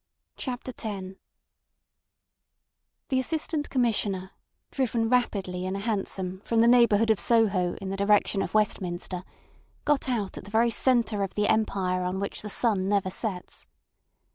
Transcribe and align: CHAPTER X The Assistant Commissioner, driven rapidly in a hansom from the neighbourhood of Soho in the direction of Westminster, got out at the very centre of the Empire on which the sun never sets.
CHAPTER 0.35 0.73
X 0.75 1.09
The 3.09 3.19
Assistant 3.19 3.69
Commissioner, 3.69 4.31
driven 4.71 5.07
rapidly 5.07 5.63
in 5.67 5.75
a 5.75 5.79
hansom 5.79 6.41
from 6.43 6.59
the 6.59 6.67
neighbourhood 6.67 7.11
of 7.11 7.19
Soho 7.19 7.75
in 7.75 7.91
the 7.91 7.97
direction 7.97 8.41
of 8.41 8.55
Westminster, 8.55 9.23
got 9.85 10.09
out 10.09 10.39
at 10.39 10.45
the 10.45 10.49
very 10.49 10.71
centre 10.71 11.21
of 11.21 11.35
the 11.35 11.47
Empire 11.47 12.01
on 12.03 12.19
which 12.19 12.41
the 12.41 12.49
sun 12.49 12.89
never 12.89 13.11
sets. 13.11 13.67